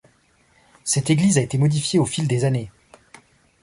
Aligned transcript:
Cette 0.83 1.11
église 1.11 1.37
a 1.37 1.41
été 1.43 1.59
modifiée 1.59 1.99
au 1.99 2.05
fil 2.07 2.27
des 2.27 2.43
années. 2.43 2.71